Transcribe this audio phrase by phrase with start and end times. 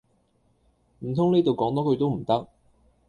[1.01, 2.47] 唔通呢度講多句都唔得